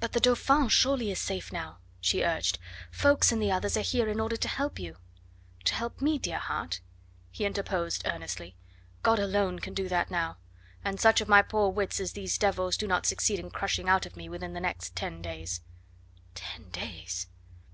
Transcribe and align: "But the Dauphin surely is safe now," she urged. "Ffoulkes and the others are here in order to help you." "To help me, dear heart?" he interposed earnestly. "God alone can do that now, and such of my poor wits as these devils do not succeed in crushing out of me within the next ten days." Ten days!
"But 0.00 0.14
the 0.14 0.20
Dauphin 0.20 0.68
surely 0.70 1.10
is 1.10 1.20
safe 1.20 1.52
now," 1.52 1.76
she 2.00 2.22
urged. 2.22 2.58
"Ffoulkes 2.90 3.30
and 3.32 3.42
the 3.42 3.52
others 3.52 3.76
are 3.76 3.82
here 3.82 4.08
in 4.08 4.18
order 4.18 4.38
to 4.38 4.48
help 4.48 4.78
you." 4.78 4.96
"To 5.64 5.74
help 5.74 6.00
me, 6.00 6.16
dear 6.16 6.38
heart?" 6.38 6.80
he 7.30 7.44
interposed 7.44 8.00
earnestly. 8.08 8.56
"God 9.02 9.18
alone 9.18 9.58
can 9.58 9.74
do 9.74 9.86
that 9.90 10.10
now, 10.10 10.38
and 10.82 10.98
such 10.98 11.20
of 11.20 11.28
my 11.28 11.42
poor 11.42 11.68
wits 11.68 12.00
as 12.00 12.12
these 12.12 12.38
devils 12.38 12.78
do 12.78 12.86
not 12.86 13.04
succeed 13.04 13.38
in 13.38 13.50
crushing 13.50 13.90
out 13.90 14.06
of 14.06 14.16
me 14.16 14.26
within 14.26 14.54
the 14.54 14.60
next 14.60 14.96
ten 14.96 15.20
days." 15.20 15.60
Ten 16.34 16.70
days! 16.70 17.26